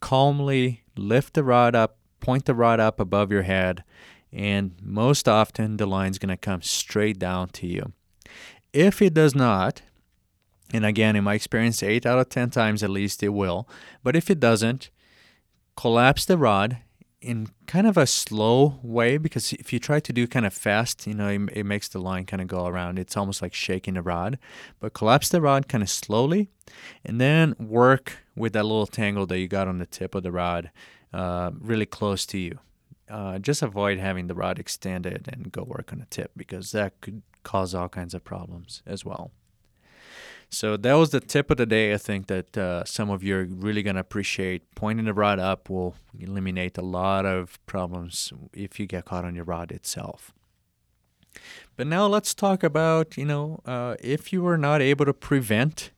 [0.00, 3.82] Calmly lift the rod up, point the rod up above your head,
[4.32, 7.92] and most often the line's going to come straight down to you.
[8.72, 9.82] If it does not,
[10.72, 13.68] and again, in my experience, 8 out of 10 times at least it will,
[14.04, 14.90] but if it doesn't,
[15.80, 16.76] collapse the rod
[17.22, 21.06] in kind of a slow way because if you try to do kind of fast,
[21.06, 22.98] you know, it, it makes the line kind of go around.
[22.98, 24.38] It's almost like shaking the rod.
[24.78, 26.50] But collapse the rod kind of slowly
[27.02, 30.30] and then work with that little tangle that you got on the tip of the
[30.30, 30.70] rod
[31.14, 32.58] uh, really close to you.
[33.08, 37.00] Uh, just avoid having the rod extended and go work on the tip because that
[37.00, 39.30] could cause all kinds of problems as well.
[40.52, 41.94] So that was the tip of the day.
[41.94, 44.74] I think that uh, some of you are really going to appreciate.
[44.74, 49.36] Pointing the rod up will eliminate a lot of problems if you get caught on
[49.36, 50.32] your rod itself.
[51.76, 55.92] But now let's talk about, you know, uh, if you are not able to prevent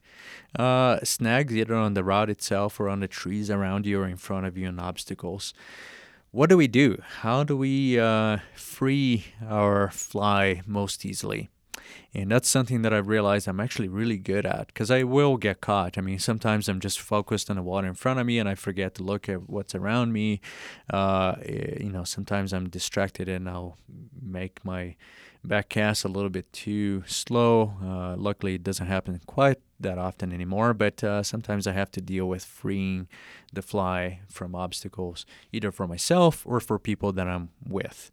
[0.57, 4.17] uh, snags either on the rod itself or on the trees around you or in
[4.17, 5.53] front of you and obstacles.
[6.29, 7.01] What do we do?
[7.21, 11.49] How do we uh, free our fly most easily?
[12.13, 15.61] And that's something that I've realized I'm actually really good at because I will get
[15.61, 15.97] caught.
[15.97, 18.55] I mean, sometimes I'm just focused on the water in front of me and I
[18.55, 20.41] forget to look at what's around me.
[20.91, 23.77] Uh, eh, you know, sometimes I'm distracted and I'll
[24.21, 24.95] make my
[25.43, 27.73] back cast a little bit too slow.
[27.83, 32.01] Uh, luckily, it doesn't happen quite that often anymore, but uh, sometimes I have to
[32.01, 33.07] deal with freeing
[33.51, 38.09] the fly from obstacles, either for myself or for people that I'm with.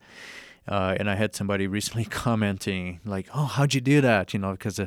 [0.69, 4.53] Uh, and I had somebody recently commenting, like, "Oh, how'd you do that?" You know,
[4.53, 4.87] because uh,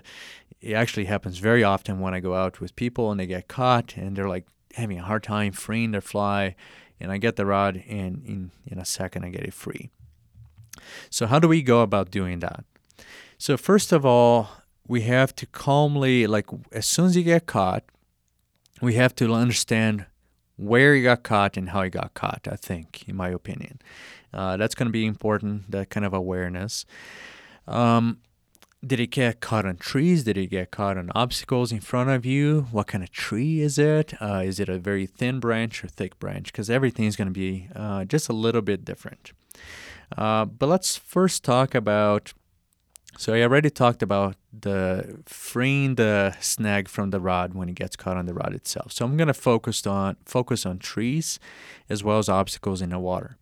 [0.61, 3.97] it actually happens very often when I go out with people and they get caught
[3.97, 6.55] and they're like having a hard time freeing their fly,
[6.99, 9.89] and I get the rod and in in a second I get it free.
[11.09, 12.65] So how do we go about doing that?
[13.37, 14.49] So first of all,
[14.87, 17.83] we have to calmly, like as soon as you get caught,
[18.81, 20.05] we have to understand
[20.55, 22.47] where you got caught and how you got caught.
[22.49, 23.79] I think, in my opinion.
[24.33, 26.85] Uh, that's going to be important, that kind of awareness.
[27.67, 28.17] Um,
[28.85, 30.25] did it get caught on trees?
[30.25, 32.67] Did it get caught on obstacles in front of you?
[32.71, 34.13] What kind of tree is it?
[34.21, 36.51] Uh, is it a very thin branch or thick branch?
[36.51, 39.31] Because everything is going to be uh, just a little bit different.
[40.17, 42.33] Uh, but let's first talk about
[43.17, 47.95] So I already talked about the freeing the snag from the rod when it gets
[47.95, 48.91] caught on the rod itself.
[48.91, 51.39] So I'm gonna focus on focus on trees
[51.89, 53.37] as well as obstacles in the water.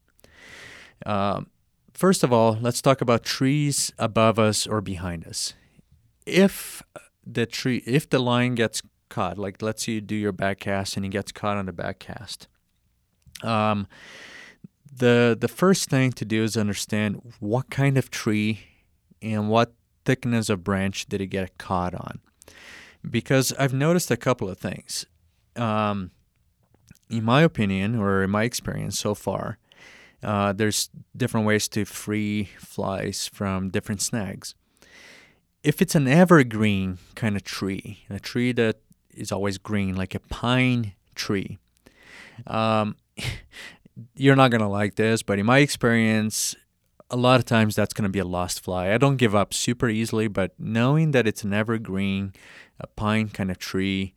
[1.06, 1.48] Um,
[1.94, 5.54] first of all, let's talk about trees above us or behind us.
[6.26, 6.84] If
[7.26, 10.96] the tree, if the line gets caught, like let's say you do your back cast
[10.96, 12.48] and it gets caught on the back cast,
[13.44, 13.88] um,
[14.94, 18.60] the the first thing to do is understand what kind of tree
[19.22, 19.74] and what
[20.06, 22.20] thickness of branch did it get caught on,
[23.10, 25.06] because I've noticed a couple of things.
[25.56, 26.12] Um,
[27.10, 29.58] in my opinion, or in my experience so far,
[30.24, 34.56] uh, there's different ways to free flies from different snags.
[35.64, 38.78] If it's an evergreen kind of tree, a tree that
[39.12, 41.60] is always green, like a pine tree,
[42.48, 42.96] um,
[44.16, 46.56] you're not going to like this, but in my experience,
[47.10, 48.92] a lot of times that's going to be a lost fly.
[48.94, 52.34] I don't give up super easily, but knowing that it's an evergreen,
[52.80, 54.14] a pine kind of tree,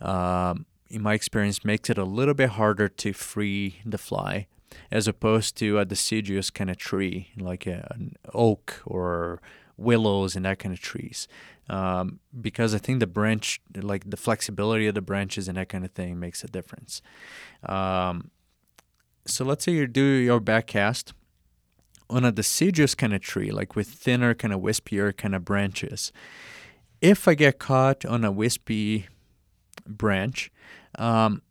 [0.00, 4.46] um, in my experience, makes it a little bit harder to free the fly
[4.90, 9.40] as opposed to a deciduous kind of tree like a, an oak or
[9.76, 11.28] willows and that kind of trees.
[11.70, 15.84] Um, because I think the branch, like the flexibility of the branches and that kind
[15.84, 17.02] of thing, makes a difference.
[17.62, 18.30] Um,
[19.26, 21.12] so let's say you do your back cast
[22.10, 26.10] on a deciduous kind of tree, like with thinner, kind of wispier kind of branches.
[27.00, 29.06] If I get caught on a wispy
[29.86, 30.50] branch,
[30.98, 31.42] um,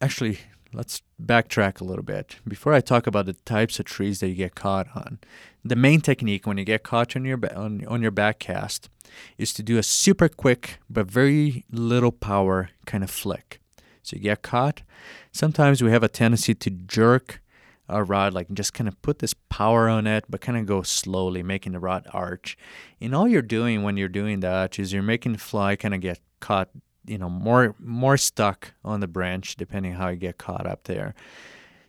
[0.00, 0.38] actually,
[0.72, 2.36] let's backtrack a little bit.
[2.46, 5.18] Before I talk about the types of trees that you get caught on,
[5.64, 8.88] the main technique when you get caught on your on, on your back cast
[9.36, 13.60] is to do a super quick but very little power kind of flick.
[14.02, 14.82] So you get caught.
[15.32, 17.42] Sometimes we have a tendency to jerk
[17.88, 20.82] a rod, like just kind of put this power on it, but kind of go
[20.82, 22.56] slowly, making the rod arch.
[23.00, 26.00] And all you're doing when you're doing that is you're making the fly kind of
[26.00, 26.68] get caught,
[27.06, 31.14] you know, more more stuck on the branch, depending how you get caught up there.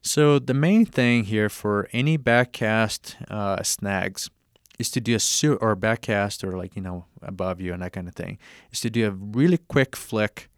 [0.01, 4.29] So the main thing here for any backcast uh, snags
[4.77, 7.91] is to do a su- or backcast or like you know above you and that
[7.91, 8.37] kind of thing
[8.71, 10.49] is to do a really quick flick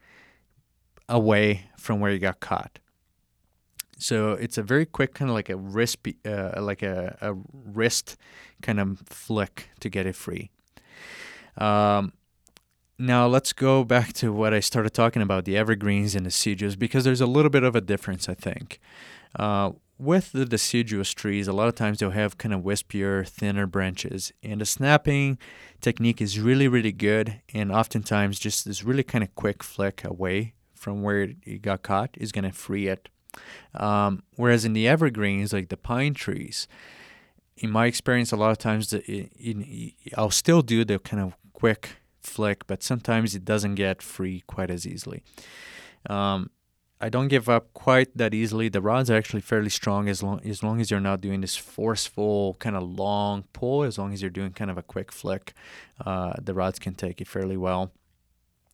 [1.09, 2.79] away from where you got caught.
[3.97, 8.17] So it's a very quick kind of like a wrist, uh, like a, a wrist
[8.63, 10.49] kind of flick to get it free.
[11.57, 12.13] Um,
[13.01, 17.03] now let's go back to what I started talking about the evergreens and deciduous because
[17.03, 18.79] there's a little bit of a difference, I think.
[19.35, 23.67] Uh, with the deciduous trees, a lot of times they'll have kind of wispier, thinner
[23.67, 25.37] branches, and the snapping
[25.79, 27.41] technique is really, really good.
[27.53, 32.09] And oftentimes, just this really kind of quick flick away from where it got caught
[32.17, 33.09] is going to free it.
[33.75, 36.67] Um, whereas in the evergreens, like the pine trees,
[37.57, 41.21] in my experience, a lot of times the, it, it, I'll still do the kind
[41.21, 45.23] of quick flick, but sometimes it doesn't get free quite as easily.
[46.09, 46.49] Um,
[46.99, 48.69] I don't give up quite that easily.
[48.69, 51.55] The rods are actually fairly strong as long as long as you're not doing this
[51.55, 53.83] forceful kind of long pull.
[53.83, 55.53] As long as you're doing kind of a quick flick,
[56.05, 57.91] uh, the rods can take it fairly well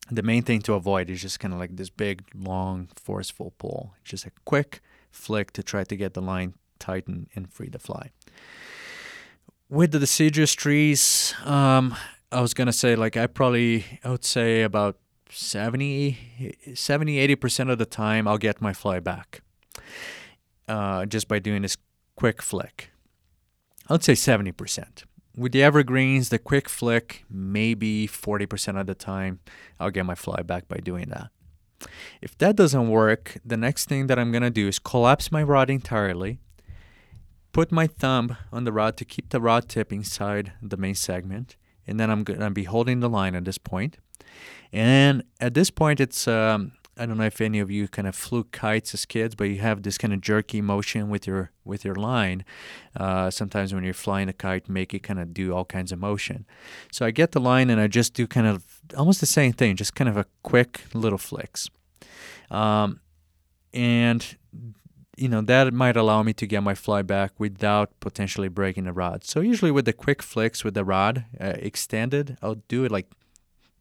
[0.10, 3.94] the main thing to avoid is just kind of like this big, long, forceful pull.
[4.04, 4.82] Just a quick
[5.12, 8.12] flick to try to get the line tightened and free the fly.
[9.70, 11.96] With the deciduous trees, um,
[12.32, 14.98] I was gonna say like I probably I would say about
[15.30, 19.42] 70, 70 80% of the time I'll get my fly back
[20.68, 21.78] uh, just by doing this
[22.16, 22.92] quick flick.
[23.88, 25.04] I would say 70%.
[25.36, 29.40] With the evergreens, the quick flick, maybe 40% of the time,
[29.80, 31.30] I'll get my fly back by doing that.
[32.22, 35.44] If that doesn't work, the next thing that I'm going to do is collapse my
[35.44, 36.40] rod entirely,
[37.54, 41.56] put my thumb on the rod to keep the rod tip inside the main segment,
[41.88, 43.98] and then I'm going to be holding the line at this point.
[44.74, 48.16] And at this point, it's um, I don't know if any of you kind of
[48.16, 51.86] flew kites as kids, but you have this kind of jerky motion with your with
[51.86, 52.44] your line.
[52.96, 56.00] Uh, sometimes when you're flying a kite, make it kind of do all kinds of
[56.00, 56.46] motion.
[56.92, 59.76] So I get the line and I just do kind of almost the same thing,
[59.76, 61.70] just kind of a quick little flicks,
[62.50, 63.00] um,
[63.74, 64.36] and
[65.18, 68.94] you know that might allow me to get my fly back without potentially breaking the
[68.94, 69.24] rod.
[69.24, 73.08] So usually with the quick flicks with the rod uh, extended, I'll do it like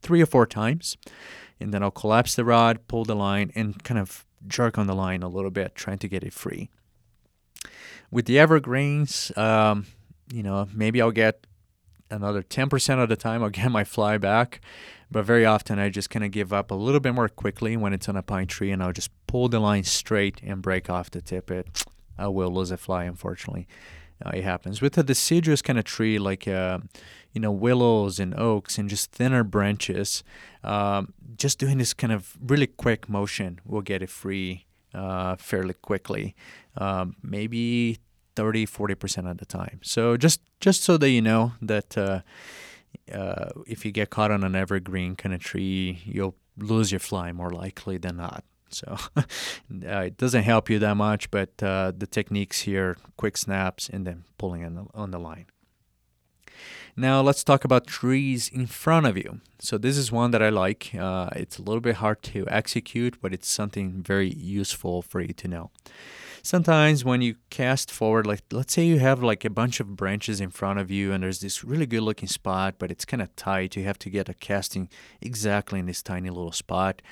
[0.03, 0.97] three or four times
[1.61, 4.95] and then I'll collapse the rod, pull the line, and kind of jerk on the
[4.95, 6.68] line a little bit, trying to get it free.
[8.11, 9.87] With the evergreens, um,
[10.32, 11.47] you know, maybe I'll get
[12.11, 14.61] another 10% of the time I'll get my fly back,
[15.11, 17.92] but very often I just kind of give up a little bit more quickly when
[17.92, 21.11] it's on a pine tree and I'll just pull the line straight and break off
[21.11, 21.84] the tippet.
[22.18, 23.68] I will lose a fly, unfortunately.
[24.24, 26.78] Uh, it happens with a deciduous kind of tree like uh,
[27.36, 30.24] you know, willows and oaks and just thinner branches,
[30.64, 35.74] um, just doing this kind of really quick motion will get it free uh, fairly
[35.74, 36.34] quickly,
[36.78, 37.98] um, maybe
[38.36, 39.80] 30, 40% of the time.
[39.82, 41.98] So just, just so that you know that
[43.12, 47.32] uh, if you get caught on an evergreen kind of tree, you'll lose your fly
[47.32, 48.44] more likely than not.
[48.70, 49.22] So uh,
[49.70, 54.24] it doesn't help you that much, but uh, the techniques here quick snaps and then
[54.38, 55.47] pulling on the, on the line.
[56.97, 59.40] Now let's talk about trees in front of you.
[59.59, 60.94] So this is one that I like.
[60.99, 65.34] Uh, it's a little bit hard to execute, but it's something very useful for you
[65.34, 65.70] to know.
[66.47, 70.40] Sometimes when you cast forward, like let's say you have like a bunch of branches
[70.40, 73.34] in front of you and there's this really good looking spot, but it's kind of
[73.34, 73.74] tight.
[73.74, 74.88] You have to get a casting
[75.20, 77.03] exactly in this tiny little spot.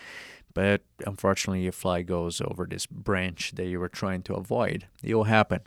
[0.55, 4.87] But unfortunately, your fly goes over this branch that you were trying to avoid.
[5.03, 5.63] It will happen.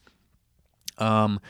[0.97, 1.41] Um,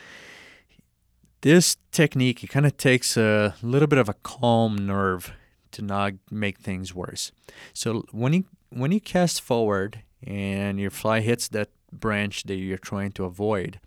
[1.41, 5.34] this technique it kind of takes a little bit of a calm nerve
[5.74, 7.32] to not make things worse.
[7.74, 12.77] So when you when you cast forward and your fly hits that branch that you're
[12.77, 13.79] trying to avoid,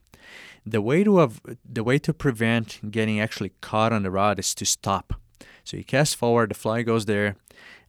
[0.66, 4.54] the way to av- the way to prevent getting actually caught on the rod is
[4.54, 5.14] to stop.
[5.64, 7.36] So you cast forward, the fly goes there.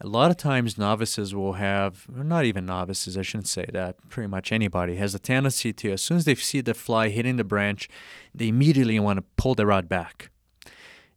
[0.01, 4.27] A lot of times, novices will have, not even novices, I shouldn't say that, pretty
[4.27, 7.43] much anybody has a tendency to, as soon as they see the fly hitting the
[7.43, 7.87] branch,
[8.33, 10.31] they immediately want to pull the rod back.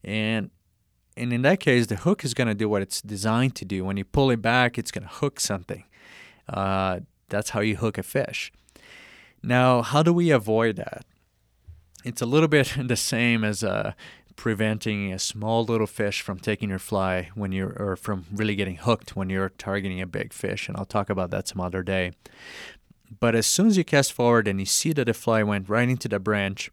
[0.02, 0.50] And
[1.16, 3.84] and in that case, the hook is going to do what it's designed to do.
[3.84, 5.84] When you pull it back, it's going to hook something.
[6.48, 8.52] Uh, that's how you hook a fish.
[9.44, 11.04] Now, how do we avoid that?
[12.02, 13.92] It's a little bit the same as uh,
[14.36, 18.76] preventing a small little fish from taking your fly when you're or from really getting
[18.76, 22.12] hooked when you're targeting a big fish and I'll talk about that some other day.
[23.20, 25.88] But as soon as you cast forward and you see that the fly went right
[25.88, 26.70] into the branch,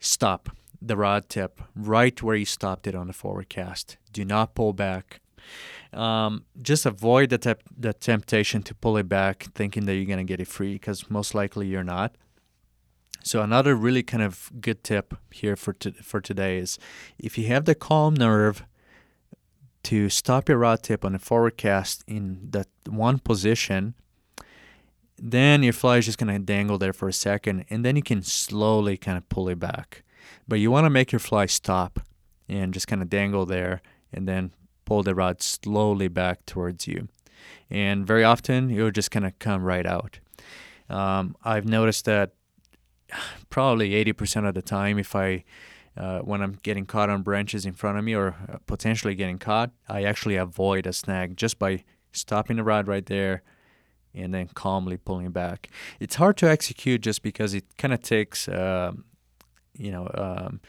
[0.00, 0.50] stop
[0.80, 3.96] the rod tip right where you stopped it on the forward cast.
[4.12, 5.20] Do not pull back.
[5.92, 10.18] Um, just avoid the, te- the temptation to pull it back thinking that you're going
[10.18, 12.16] to get it free because most likely you're not.
[13.22, 16.78] So another really kind of good tip here for to, for today is
[17.18, 18.64] if you have the calm nerve
[19.84, 23.94] to stop your rod tip on a forward cast in that one position,
[25.18, 28.02] then your fly is just going to dangle there for a second and then you
[28.02, 30.02] can slowly kind of pull it back.
[30.48, 32.00] But you want to make your fly stop
[32.48, 33.82] and just kind of dangle there
[34.12, 34.52] and then
[34.84, 37.08] pull the rod slowly back towards you.
[37.70, 40.18] And very often it'll just kind of come right out.
[40.88, 42.32] Um, I've noticed that
[43.50, 45.44] probably 80% of the time if I
[45.96, 49.38] uh, when I'm getting caught on branches in front of me or uh, potentially getting
[49.38, 53.42] caught, I actually avoid a snag just by stopping the rod right there
[54.14, 55.68] and then calmly pulling back.
[56.00, 59.04] It's hard to execute just because it kind of takes, um,
[59.76, 60.60] you know, um,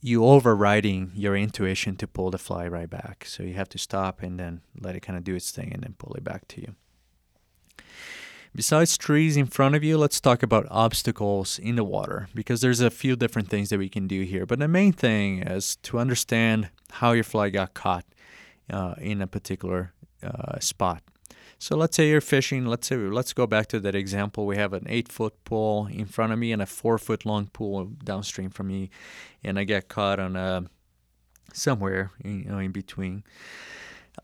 [0.00, 3.24] you overriding your intuition to pull the fly right back.
[3.26, 5.82] So you have to stop and then let it kind of do its thing and
[5.82, 6.74] then pull it back to you.
[8.54, 12.80] Besides trees in front of you, let's talk about obstacles in the water because there's
[12.80, 14.44] a few different things that we can do here.
[14.44, 18.04] But the main thing is to understand how your fly got caught
[18.68, 19.92] uh, in a particular
[20.22, 21.02] uh, spot.
[21.60, 22.64] So let's say you're fishing.
[22.64, 24.46] Let's say let's go back to that example.
[24.46, 28.68] We have an eight-foot pool in front of me and a four-foot-long pool downstream from
[28.68, 28.88] me,
[29.44, 30.64] and I get caught on a
[31.52, 33.24] somewhere you know in between.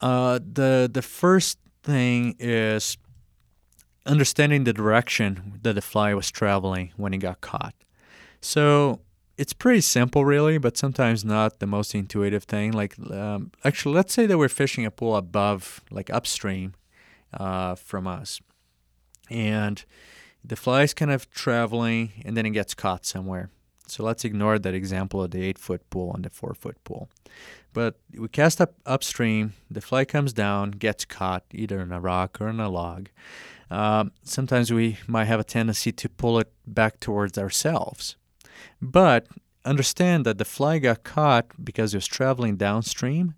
[0.01, 2.97] Uh, the the first thing is
[4.07, 7.75] understanding the direction that the fly was traveling when it got caught.
[8.41, 9.01] So
[9.37, 12.73] it's pretty simple, really, but sometimes not the most intuitive thing.
[12.73, 16.73] Like, um, actually, let's say that we're fishing a pool above, like upstream
[17.37, 18.41] uh, from us,
[19.31, 19.85] and
[20.45, 23.51] the fly is kind of traveling, and then it gets caught somewhere.
[23.89, 27.09] So let's ignore that example of the eight foot pool and the four foot pool.
[27.73, 32.41] But we cast up upstream, the fly comes down, gets caught either in a rock
[32.41, 33.09] or in a log.
[33.71, 38.17] Um, sometimes we might have a tendency to pull it back towards ourselves.
[38.81, 39.27] But
[39.65, 43.35] understand that the fly got caught because it was traveling downstream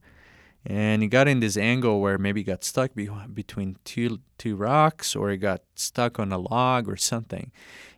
[0.64, 4.56] and it got in this angle where maybe it got stuck be- between two, two
[4.56, 7.52] rocks or it got stuck on a log or something.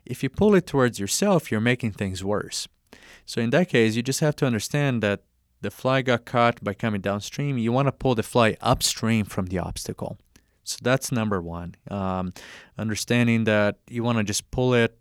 [0.05, 2.69] If you pull it towards yourself, you're making things worse.
[3.25, 5.23] So in that case, you just have to understand that
[5.61, 7.59] the fly got caught by coming downstream.
[7.59, 10.19] You want to pull the fly upstream from the obstacle.
[10.65, 11.75] So that's number one.
[11.91, 12.33] Um,
[12.79, 14.99] understanding that you want to just pull it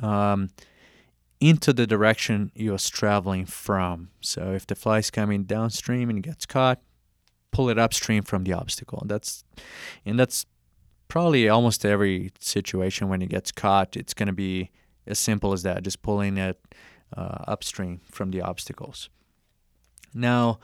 [0.00, 0.48] um,
[1.44, 4.08] into the direction you was traveling from.
[4.22, 6.80] So if the fly is coming downstream and gets caught,
[7.50, 9.02] pull it upstream from the obstacle.
[9.04, 9.44] That's
[10.06, 10.46] and that's
[11.06, 13.94] probably almost every situation when it gets caught.
[13.94, 14.70] It's going to be
[15.06, 16.58] as simple as that, just pulling it
[17.14, 19.10] uh, upstream from the obstacles.
[20.14, 20.60] Now,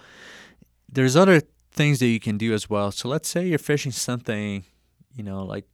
[0.88, 2.90] there's other things that you can do as well.
[2.90, 4.64] So let's say you're fishing something,
[5.14, 5.66] you know, like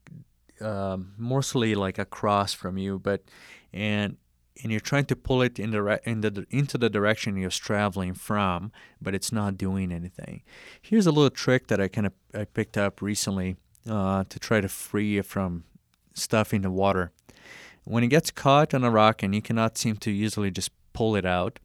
[0.61, 3.22] um, mostly like across from you, but
[3.72, 4.16] and
[4.62, 8.14] and you're trying to pull it in the, in the into the direction you're traveling
[8.14, 10.42] from, but it's not doing anything.
[10.80, 13.57] Here's a little trick that I kind of I picked up recently
[13.88, 15.64] uh, to try to free you from
[16.14, 17.12] stuff in the water.
[17.84, 21.14] When it gets caught on a rock and you cannot seem to easily just pull
[21.14, 21.61] it out,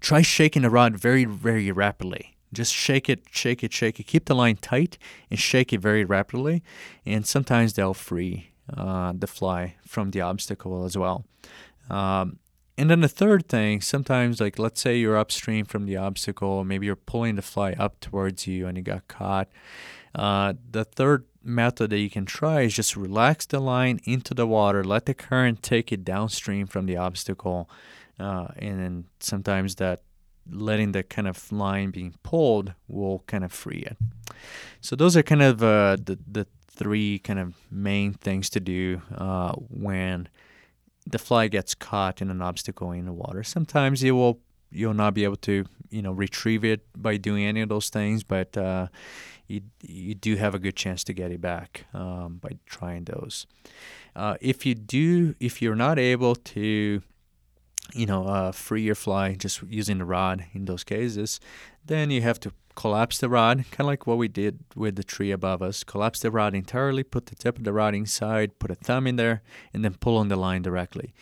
[0.00, 2.36] try shaking the rod very very rapidly.
[2.52, 4.04] Just shake it, shake it, shake it.
[4.08, 4.98] Keep the line tight
[5.30, 6.62] and shake it very rapidly,
[7.06, 11.24] and sometimes they'll free uh, the fly from the obstacle as well.
[11.90, 12.38] Um,
[12.78, 16.86] and then the third thing, sometimes, like let's say you're upstream from the obstacle, maybe
[16.86, 19.48] you're pulling the fly up towards you and you got caught.
[20.14, 24.46] Uh, the third method that you can try is just relax the line into the
[24.46, 27.68] water, let the current take it downstream from the obstacle,
[28.18, 30.00] uh, and then sometimes that
[30.50, 33.96] letting the kind of line being pulled will kind of free it.
[34.80, 39.02] So those are kind of uh, the the three kind of main things to do
[39.14, 40.28] uh, when
[41.10, 43.42] the fly gets caught in an obstacle in the water.
[43.42, 44.40] Sometimes you will
[44.70, 48.22] you'll not be able to you know retrieve it by doing any of those things,
[48.22, 48.86] but uh,
[49.46, 53.46] you you do have a good chance to get it back um, by trying those.
[54.14, 57.02] Uh, if you do, if you're not able to
[57.94, 61.40] you know, uh, free your fly just using the rod in those cases,
[61.84, 65.04] then you have to collapse the rod, kind of like what we did with the
[65.04, 65.84] tree above us.
[65.84, 69.16] Collapse the rod entirely, put the tip of the rod inside, put a thumb in
[69.16, 69.42] there,
[69.74, 71.12] and then pull on the line directly.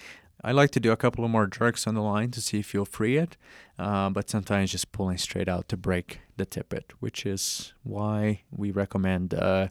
[0.44, 2.72] I like to do a couple of more jerks on the line to see if
[2.72, 3.36] you'll free it,
[3.76, 8.70] uh, but sometimes just pulling straight out to break the tippet, which is why we
[8.70, 9.66] recommend uh,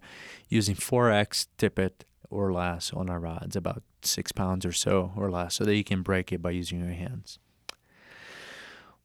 [0.50, 5.56] using 4x tippet or less on our rods, about six pounds or so or less,
[5.56, 7.40] so that you can break it by using your hands.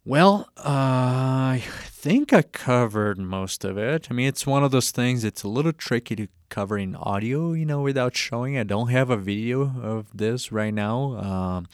[0.04, 4.08] Well, uh, I think I covered most of it.
[4.10, 7.52] I mean, it's one of those things, it's a little tricky to cover in audio,
[7.52, 8.58] you know, without showing.
[8.58, 11.16] I don't have a video of this right now.
[11.18, 11.68] Um,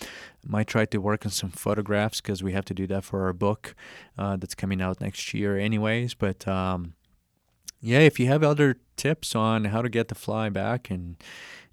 [0.47, 3.33] might try to work on some photographs because we have to do that for our
[3.33, 3.75] book
[4.19, 6.13] uh, that's coming out next year, anyways.
[6.13, 6.93] But um,
[7.81, 11.17] yeah, if you have other tips on how to get the fly back and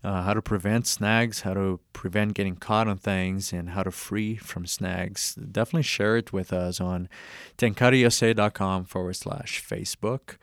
[0.04, 3.90] uh, how to prevent snags, how to prevent getting caught on things, and how to
[3.90, 7.10] free from snags, definitely share it with us on
[7.58, 10.38] tenkarausa.com forward slash Facebook.